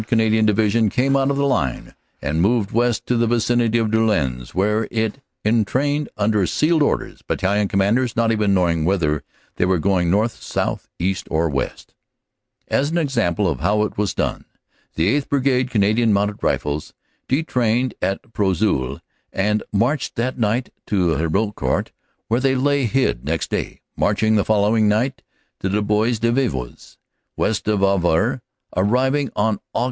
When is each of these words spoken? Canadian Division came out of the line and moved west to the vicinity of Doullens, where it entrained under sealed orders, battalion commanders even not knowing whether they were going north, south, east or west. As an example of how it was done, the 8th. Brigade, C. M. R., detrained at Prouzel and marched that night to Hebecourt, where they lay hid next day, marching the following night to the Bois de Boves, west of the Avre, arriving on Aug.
Canadian 0.07 0.45
Division 0.47 0.89
came 0.89 1.15
out 1.15 1.29
of 1.29 1.37
the 1.37 1.45
line 1.45 1.93
and 2.23 2.41
moved 2.41 2.71
west 2.71 3.05
to 3.07 3.15
the 3.17 3.27
vicinity 3.27 3.77
of 3.77 3.87
Doullens, 3.91 4.53
where 4.55 4.87
it 4.89 5.19
entrained 5.45 6.09
under 6.17 6.45
sealed 6.47 6.81
orders, 6.81 7.21
battalion 7.21 7.67
commanders 7.67 8.13
even 8.17 8.53
not 8.53 8.61
knowing 8.61 8.83
whether 8.85 9.21
they 9.57 9.65
were 9.65 9.77
going 9.79 10.09
north, 10.09 10.41
south, 10.41 10.89
east 10.97 11.27
or 11.29 11.47
west. 11.49 11.93
As 12.67 12.89
an 12.89 12.97
example 12.97 13.47
of 13.47 13.59
how 13.59 13.83
it 13.83 13.95
was 13.97 14.13
done, 14.15 14.45
the 14.95 15.15
8th. 15.19 15.29
Brigade, 15.29 15.71
C. 15.71 16.01
M. 16.01 16.17
R., 16.17 16.79
detrained 17.27 17.93
at 18.01 18.33
Prouzel 18.33 19.01
and 19.31 19.61
marched 19.71 20.15
that 20.15 20.37
night 20.39 20.71
to 20.87 21.09
Hebecourt, 21.15 21.91
where 22.27 22.39
they 22.39 22.55
lay 22.55 22.85
hid 22.87 23.23
next 23.23 23.49
day, 23.51 23.81
marching 23.95 24.35
the 24.35 24.45
following 24.45 24.87
night 24.87 25.21
to 25.59 25.69
the 25.69 25.81
Bois 25.83 26.17
de 26.19 26.31
Boves, 26.31 26.97
west 27.37 27.67
of 27.67 27.81
the 27.81 27.85
Avre, 27.87 28.41
arriving 28.75 29.29
on 29.35 29.59
Aug. 29.75 29.79